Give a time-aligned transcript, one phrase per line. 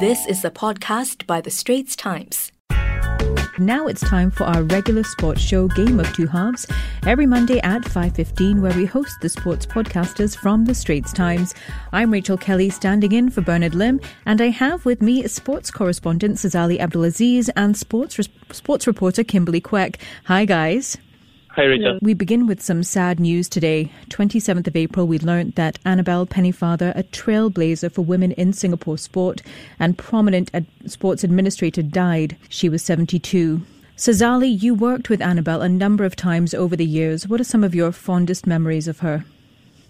[0.00, 2.50] This is a podcast by The Straits Times.
[3.58, 6.66] Now it's time for our regular sports show Game of Two Halves
[7.06, 11.54] every Monday at 5:15 where we host the sports podcasters from the Straits Times.
[11.92, 16.36] I'm Rachel Kelly standing in for Bernard Lim and I have with me sports correspondent
[16.36, 18.18] Sazali Abdul Aziz and sports
[18.50, 19.96] sports reporter Kimberly Kwek.
[20.24, 20.96] Hi guys.
[21.54, 21.98] Hi, Rachel.
[22.00, 23.92] We begin with some sad news today.
[24.08, 29.42] 27th of April, we learned that Annabel Pennefather, a trailblazer for women in Singapore sport
[29.78, 32.38] and prominent ad- sports administrator, died.
[32.48, 33.60] She was 72.
[33.98, 37.28] Sazali, you worked with Annabel a number of times over the years.
[37.28, 39.26] What are some of your fondest memories of her?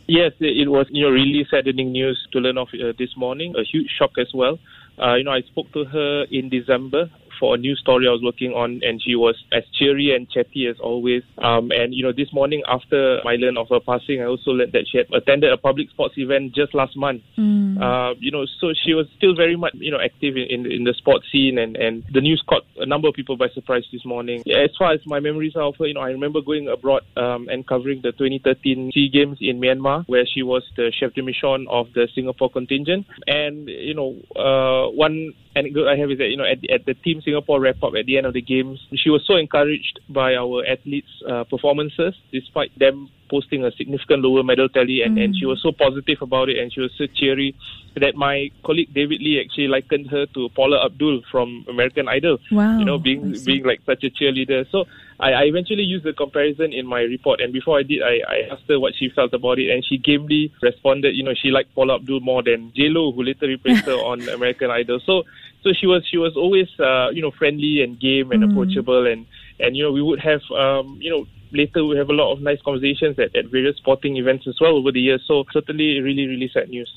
[0.08, 3.54] Yes, it was you know really saddening news to learn of uh, this morning.
[3.56, 4.58] A huge shock as well.
[5.00, 7.08] Uh, you know, I spoke to her in December
[7.42, 10.68] for a new story I was working on, and she was as cheery and chatty
[10.70, 11.24] as always.
[11.42, 14.70] Um, and you know, this morning after I learned of her passing, I also learned
[14.74, 17.22] that she had attended a public sports event just last month.
[17.36, 17.82] Mm.
[17.82, 20.84] Uh, you know, so she was still very much you know active in in, in
[20.84, 24.04] the sports scene, and and the news caught a number of people by surprise this
[24.04, 24.44] morning.
[24.46, 27.48] As far as my memories are of her, you know, I remember going abroad um,
[27.50, 31.66] and covering the 2013 SEA Games in Myanmar, where she was the chef de mission
[31.68, 36.36] of the Singapore contingent, and you know, uh, one anecdote I have is that you
[36.36, 39.10] know at, at the team Singapore wrap up at the end of the games, she
[39.10, 44.68] was so encouraged by our athletes' uh, performances, despite them posting a significant lower medal
[44.68, 45.24] tally, and, mm.
[45.24, 47.56] and she was so positive about it, and she was so cheery
[47.96, 52.36] that my colleague David Lee actually likened her to Paula Abdul from American Idol.
[52.50, 54.70] Wow, you know, being being like such a cheerleader.
[54.70, 54.84] So
[55.18, 58.36] I, I eventually used the comparison in my report, and before I did, I, I
[58.52, 61.74] asked her what she felt about it, and she gamely responded, you know, she liked
[61.74, 65.00] Paula Abdul more than J Lo, who later replaced her on American Idol.
[65.06, 65.22] So
[65.62, 68.50] so she was she was always uh, you know friendly and game and mm.
[68.50, 69.26] approachable, and
[69.60, 72.40] and you know we would have um, you know later we have a lot of
[72.40, 75.22] nice conversations at, at various sporting events as well over the years.
[75.26, 76.92] So certainly really, really sad news.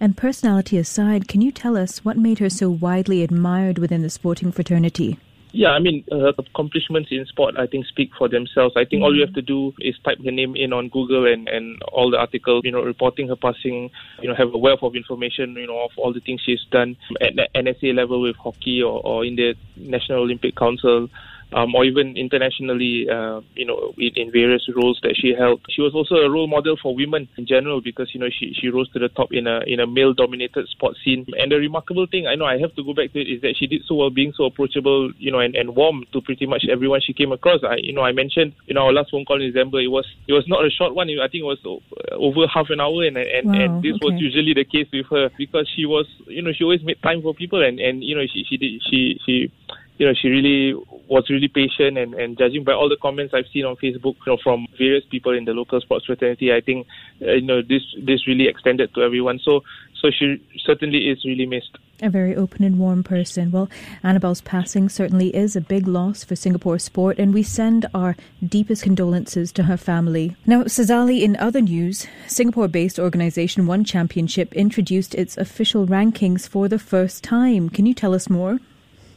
[0.00, 4.10] And personality aside, can you tell us what made her so widely admired within the
[4.10, 5.18] sporting fraternity?
[5.56, 8.74] Yeah, I mean, her accomplishments in sport, I think, speak for themselves.
[8.76, 11.32] I think mm all you have to do is type her name in on Google
[11.32, 13.90] and, and all the articles, you know, reporting her passing,
[14.20, 16.96] you know, have a wealth of information, you know, of all the things she's done
[17.20, 21.08] at the NSA level with hockey or, or in the National Olympic Council
[21.54, 25.60] um, or even internationally, uh, you know, in, in, various roles that she held.
[25.70, 28.68] She was also a role model for women in general because you know she, she
[28.68, 31.24] rose to the top in a in a male-dominated sports scene.
[31.38, 33.54] And the remarkable thing, I know I have to go back to it, is that
[33.56, 36.66] she did so well, being so approachable, you know, and, and warm to pretty much
[36.68, 37.62] everyone she came across.
[37.62, 40.32] I, you know, I mentioned in our last phone call in December, it was it
[40.32, 41.08] was not a short one.
[41.08, 41.62] I think it was
[42.10, 44.10] over half an hour, and and, wow, and this okay.
[44.10, 47.22] was usually the case with her because she was, you know, she always made time
[47.22, 49.52] for people, and and you know, she she did she she
[49.98, 50.74] you know, she really
[51.08, 54.32] was really patient and, and judging by all the comments I've seen on Facebook, you
[54.32, 56.86] know, from various people in the local sports fraternity, I think,
[57.22, 59.38] uh, you know, this this really extended to everyone.
[59.38, 59.62] So
[60.04, 61.78] so she certainly is really missed.
[62.02, 63.50] A very open and warm person.
[63.50, 63.70] Well,
[64.02, 68.14] Annabel's passing certainly is a big loss for Singapore sport, and we send our
[68.46, 70.36] deepest condolences to her family.
[70.44, 76.68] Now, Sazali, in other news, Singapore based organization One Championship introduced its official rankings for
[76.68, 77.70] the first time.
[77.70, 78.58] Can you tell us more?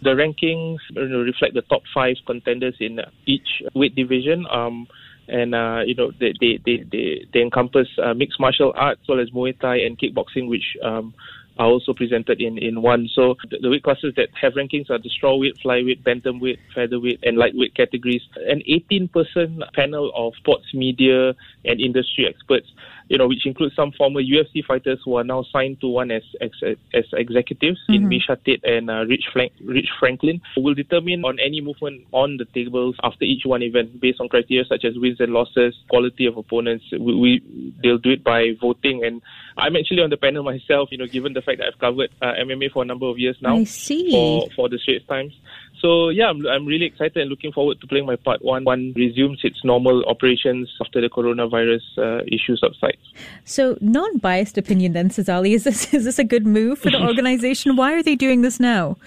[0.02, 4.46] The rankings reflect the top five contenders in each weight division.
[4.52, 4.88] Um,
[5.30, 9.10] and uh, you know they they they they, they encompass uh, mixed martial arts as
[9.10, 11.14] well as Muay Thai and kickboxing, which um,
[11.60, 13.10] are also presented in, in one.
[13.14, 17.38] So the, the weight classes that have rankings are the strawweight, flyweight, bantamweight, featherweight, and
[17.38, 18.22] lightweight categories.
[18.36, 21.34] An 18-person panel of sports media
[21.66, 22.68] and industry experts
[23.10, 26.24] you know, which includes some former UFC fighters who are now signed to one as
[26.42, 26.52] as,
[26.94, 27.94] as executives mm-hmm.
[27.94, 32.38] in Miesha Tate and uh, Rich, Frank, Rich Franklin, will determine on any movement on
[32.38, 36.26] the tables after each one event based on criteria such as wins and losses, quality
[36.26, 36.86] of opponents.
[36.92, 39.22] We, we they'll do it by voting, and
[39.58, 40.90] I'm actually on the panel myself.
[40.92, 43.38] You know, given the fact that I've covered uh, MMA for a number of years
[43.42, 45.34] now, I see for for the Straits Times.
[45.82, 48.44] So yeah, I'm, I'm really excited and looking forward to playing my part.
[48.44, 53.02] One one resumes its normal operations after the coronavirus uh, issue subsides.
[53.46, 57.76] So non-biased opinion then, Sazali, is this is this a good move for the organization?
[57.76, 58.98] Why are they doing this now?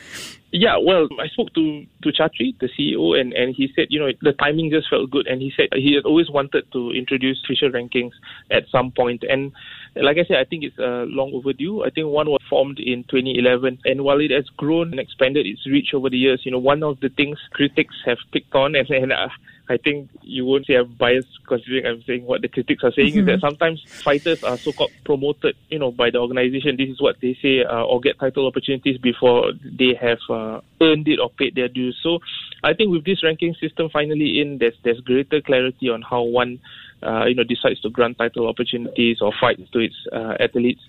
[0.52, 4.11] Yeah, well, I spoke to to Chatri, the CEO, and, and he said, you know,
[4.20, 7.70] the timing just felt good, and he said he had always wanted to introduce official
[7.70, 8.12] rankings
[8.50, 9.20] at some point.
[9.20, 9.52] point, and
[9.94, 11.85] like I said, I think it's uh, long overdue.
[11.85, 15.64] I think one was formed in 2011, and while it has grown and expanded its
[15.67, 18.91] reach over the years, you know, one of the things critics have picked on, and,
[18.91, 19.29] and uh,
[19.71, 23.11] I think you won't say I'm biased considering I'm saying what the critics are saying
[23.11, 23.21] mm-hmm.
[23.21, 23.47] is that mm-hmm.
[23.47, 26.77] sometimes fighters are so-called promoted, you know, by the organization.
[26.77, 31.07] This is what they say, uh, or get title opportunities before they have uh, earned
[31.07, 31.97] it or paid their dues.
[32.03, 32.19] So
[32.65, 36.59] I think with this ranking system finally in, there's there's greater clarity on how one
[37.03, 40.83] uh, you know, decides to grant title opportunities or fights to its uh, athletes.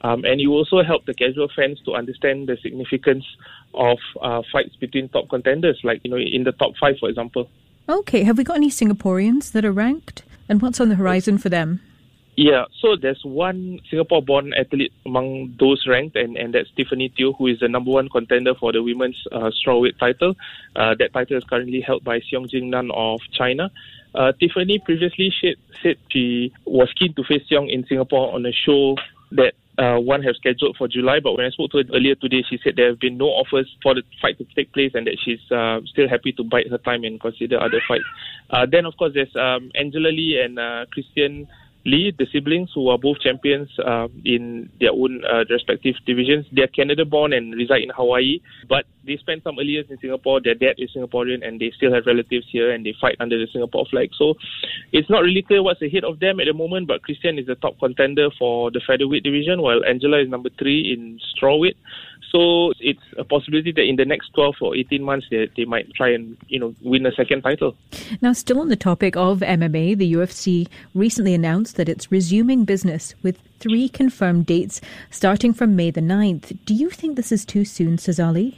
[0.00, 3.24] Um, and you also help the casual fans to understand the significance
[3.74, 7.50] of uh, fights between top contenders, like you know in the top five, for example.
[7.88, 10.22] Okay, have we got any Singaporeans that are ranked?
[10.46, 11.80] And what's on the horizon for them?
[12.36, 17.32] Yeah, so there's one Singapore born athlete among those ranked, and, and that's Tiffany Teo,
[17.32, 20.34] who is the number one contender for the women's uh, strawweight title.
[20.76, 23.70] Uh, that title is currently held by Xiong Jing Nan of China.
[24.14, 25.32] Uh, Tiffany previously
[25.82, 28.96] said, she was keen to face Xiong in Singapore on a show
[29.32, 31.20] that uh, one have scheduled for July.
[31.22, 33.68] But when I spoke to her earlier today, she said there have been no offers
[33.82, 36.78] for the fight to take place and that she's uh, still happy to bide her
[36.78, 38.04] time and consider other fights.
[38.50, 41.46] Uh, then, of course, there's um, Angela Lee and uh, Christian
[41.88, 46.44] Lee, the siblings who are both champions uh, in their own uh, respective divisions.
[46.52, 49.98] They are Canada born and reside in Hawaii, but they spent some early years in
[49.98, 50.40] Singapore.
[50.40, 53.48] Their dad is Singaporean and they still have relatives here and they fight under the
[53.50, 54.10] Singapore flag.
[54.18, 54.34] So
[54.92, 57.54] it's not really clear what's ahead of them at the moment, but Christian is the
[57.56, 61.76] top contender for the featherweight division, while Angela is number three in strawweight.
[62.30, 65.92] So it's a possibility that in the next 12 or 18 months they, they might
[65.94, 67.76] try and you know win a second title.
[68.20, 73.14] Now, still on the topic of MMA, the UFC recently announced that it's resuming business
[73.22, 74.80] with three confirmed dates
[75.10, 76.56] starting from May the 9th.
[76.64, 78.54] Do you think this is too soon, Sazali?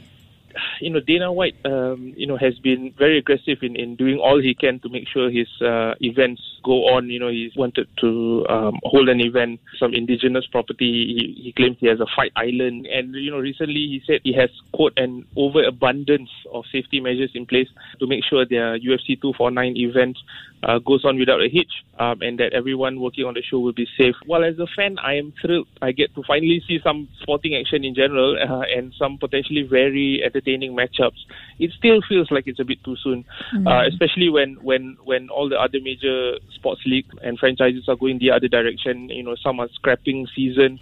[0.79, 4.41] You know, Dana White, um, you know, has been very aggressive in, in doing all
[4.41, 7.09] he can to make sure his uh, events go on.
[7.09, 11.35] You know, he's wanted to um, hold an event, some indigenous property.
[11.35, 12.87] He, he claims he has a fight island.
[12.87, 17.45] And, you know, recently he said he has, quote, an overabundance of safety measures in
[17.45, 17.67] place
[17.99, 20.17] to make sure their UFC 249 event
[20.63, 23.73] uh, goes on without a hitch um, and that everyone working on the show will
[23.73, 24.15] be safe.
[24.27, 25.67] Well, as a fan, I am thrilled.
[25.81, 30.21] I get to finally see some sporting action in general uh, and some potentially very
[30.23, 31.19] entertaining matchups.
[31.59, 33.67] It still feels like it's a bit too soon, mm-hmm.
[33.67, 38.19] uh, especially when, when, when all the other major sports leagues and franchises are going
[38.19, 39.09] the other direction.
[39.09, 40.79] You know, some are scrapping seasons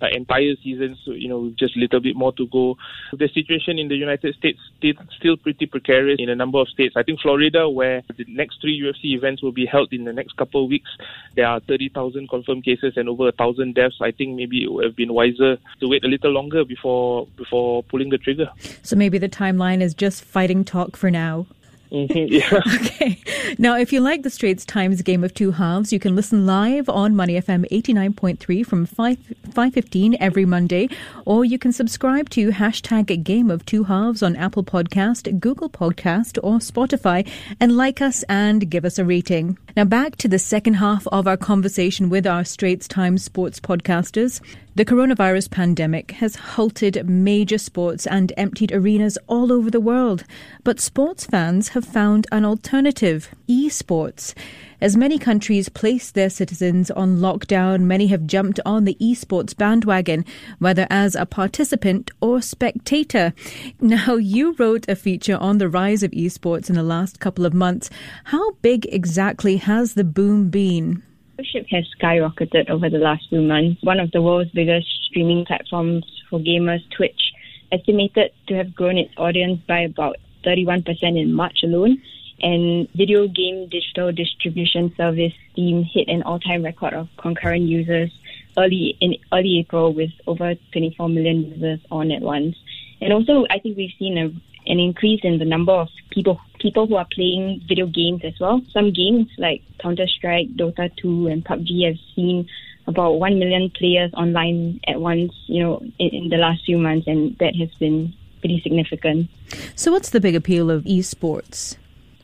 [0.00, 2.76] uh, entire seasons, so, you know, with just a little bit more to go.
[3.12, 6.94] The situation in the United States is still pretty precarious in a number of states.
[6.96, 10.36] I think Florida, where the next three UFC events will be held in the next
[10.36, 10.90] couple of weeks,
[11.34, 13.96] there are 30,000 confirmed cases and over a thousand deaths.
[14.00, 17.82] I think maybe it would have been wiser to wait a little longer before before
[17.84, 18.50] pulling the trigger.
[18.82, 21.46] So maybe the timeline is just fighting talk for now.
[21.90, 22.60] Mm-hmm, yeah.
[22.84, 23.20] okay.
[23.58, 26.88] Now, if you like the Straits Times Game of Two Halves, you can listen live
[26.88, 29.16] on Money FM 89.3 from 5,
[29.48, 30.88] 5.15 every Monday,
[31.24, 36.38] or you can subscribe to hashtag Game of Two Halves on Apple Podcast, Google Podcast,
[36.42, 37.28] or Spotify,
[37.60, 39.58] and like us and give us a rating.
[39.76, 44.40] Now, back to the second half of our conversation with our Straits Times sports podcasters.
[44.76, 50.24] The coronavirus pandemic has halted major sports and emptied arenas all over the world.
[50.64, 54.34] But sports fans have found an alternative esports.
[54.78, 60.26] As many countries place their citizens on lockdown, many have jumped on the esports bandwagon,
[60.58, 63.32] whether as a participant or spectator.
[63.80, 67.54] Now, you wrote a feature on the rise of esports in the last couple of
[67.54, 67.88] months.
[68.24, 71.02] How big exactly has the boom been?
[71.36, 73.82] Viewership has skyrocketed over the last few months.
[73.82, 77.32] One of the world's biggest streaming platforms for gamers, Twitch,
[77.70, 80.16] estimated to have grown its audience by about
[80.46, 82.00] 31% in March alone.
[82.40, 88.10] And video game digital distribution service Steam hit an all-time record of concurrent users
[88.56, 92.56] early in early April with over 24 million users on at once.
[93.02, 94.30] And also, I think we've seen a
[94.66, 98.62] an increase in the number of people people who are playing video games as well.
[98.72, 102.48] Some games like Counter Strike, Dota 2, and PUBG have seen
[102.86, 105.32] about one million players online at once.
[105.46, 109.28] You know, in, in the last few months, and that has been pretty significant.
[109.74, 111.76] So, what's the big appeal of esports?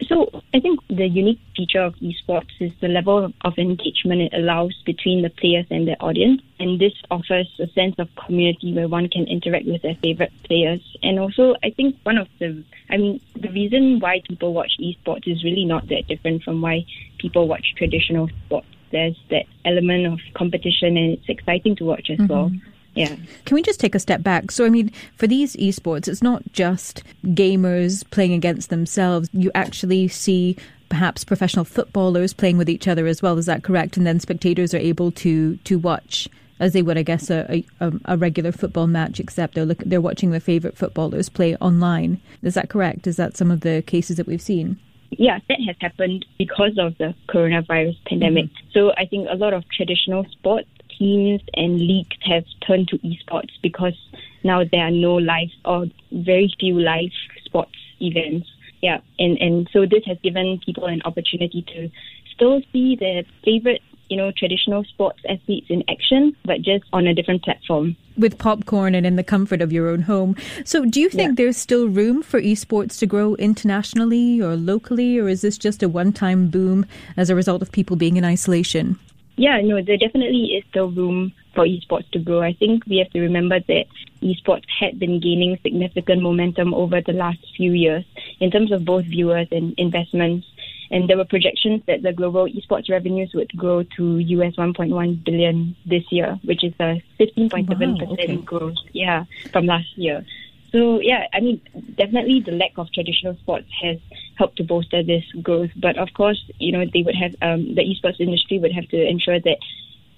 [0.09, 4.75] So I think the unique feature of esports is the level of engagement it allows
[4.85, 6.43] between the players and their audience.
[6.59, 10.81] And this offers a sense of community where one can interact with their favorite players.
[11.03, 15.27] And also, I think one of the, I mean, the reason why people watch esports
[15.27, 16.85] is really not that different from why
[17.19, 18.69] people watch traditional sports.
[18.91, 22.33] There's that element of competition and it's exciting to watch as mm-hmm.
[22.33, 22.51] well.
[22.95, 23.17] Yeah.
[23.45, 24.51] Can we just take a step back?
[24.51, 29.29] So, I mean, for these esports, it's not just gamers playing against themselves.
[29.33, 30.57] You actually see
[30.91, 33.39] perhaps professional footballers playing with each other as well.
[33.39, 33.97] Is that correct?
[33.97, 36.29] And then spectators are able to to watch
[36.61, 40.01] as they would, I guess, a, a, a regular football match, except they're look, they're
[40.01, 42.21] watching their favorite footballers play online.
[42.43, 43.07] Is that correct?
[43.09, 44.79] Is that some of the cases that we've seen?
[45.11, 48.45] Yeah, that has happened because of the coronavirus pandemic.
[48.47, 48.69] Mm-hmm.
[48.73, 50.69] So I think a lot of traditional sports
[50.99, 53.97] teams and leagues have turned to esports because
[54.45, 57.11] now there are no live or very few live
[57.45, 58.49] sports events.
[58.81, 61.91] Yeah, and, and so this has given people an opportunity to
[62.35, 63.83] still see their favorite
[64.13, 67.97] you know, traditional sports athletes in action, but just on a different platform.
[68.19, 70.37] With popcorn and in the comfort of your own home.
[70.67, 71.45] So, do you think yeah.
[71.45, 75.89] there's still room for esports to grow internationally or locally, or is this just a
[75.89, 76.85] one time boom
[77.17, 78.99] as a result of people being in isolation?
[79.43, 82.43] Yeah, no, there definitely is still room for esports to grow.
[82.43, 83.87] I think we have to remember that
[84.23, 88.05] esports had been gaining significant momentum over the last few years
[88.39, 90.47] in terms of both viewers and investments.
[90.93, 95.75] And there were projections that the global esports revenues would grow to US 1.1 billion
[95.87, 97.67] this year, which is a 15.7%
[98.07, 98.37] wow, okay.
[98.37, 100.25] growth, yeah, from last year.
[100.73, 101.61] So yeah, I mean,
[101.97, 103.99] definitely the lack of traditional sports has
[104.37, 105.71] helped to bolster this growth.
[105.77, 109.07] But of course, you know, they would have um, the esports industry would have to
[109.07, 109.59] ensure that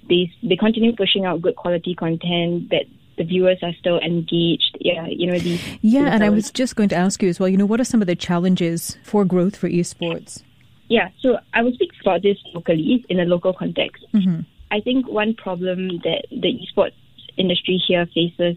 [0.08, 2.84] they they continue pushing out good quality content that
[3.16, 4.76] the viewers are still engaged.
[4.80, 5.61] Yeah, you know these.
[5.80, 7.49] Yeah, and I was just going to ask you as well.
[7.49, 10.42] You know, what are some of the challenges for growth for esports?
[10.88, 14.04] Yeah, so I will speak about this locally in a local context.
[14.12, 14.40] Mm-hmm.
[14.70, 16.92] I think one problem that the esports
[17.37, 18.56] industry here faces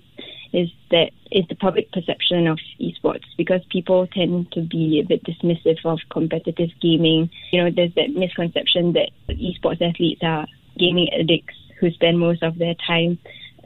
[0.53, 5.23] is that is the public perception of esports because people tend to be a bit
[5.23, 7.29] dismissive of competitive gaming.
[7.51, 12.57] You know, there's that misconception that esports athletes are gaming addicts who spend most of
[12.57, 13.17] their time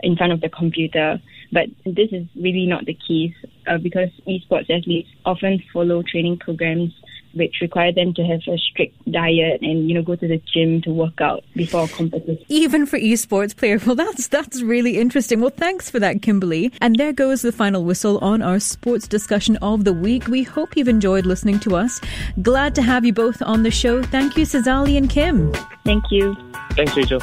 [0.04, 1.22] in front of the computer.
[1.52, 3.36] But this is really not the case
[3.68, 6.94] uh, because esports athletes often follow training programs
[7.34, 10.82] which require them to have a strict diet and you know go to the gym
[10.82, 12.46] to work out before competition.
[12.48, 15.42] Even for esports player, well, that's that's really interesting.
[15.42, 16.72] Well, thanks for that, Kimberly.
[16.82, 20.28] And there goes the final whistle on our sports discussion of the week.
[20.28, 22.02] We hope you've enjoyed listening to us.
[22.42, 24.02] Glad to have you both on the show.
[24.04, 25.54] Thank you, Sazali and Kim.
[25.84, 26.36] Thank you.
[26.72, 27.20] Thanks, Rachel.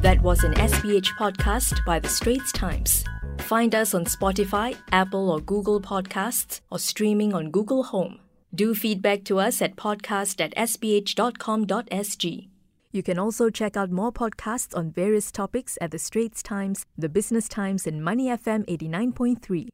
[0.00, 3.04] That was an SPH podcast by The Straits Times.
[3.46, 8.18] Find us on Spotify, Apple or Google Podcasts, or streaming on Google Home.
[8.52, 12.48] Do feedback to us at podcast at sph.com.sg.
[12.90, 17.08] You can also check out more podcasts on various topics at The Straits Times, The
[17.08, 19.68] Business Times, and Money FM 89.3.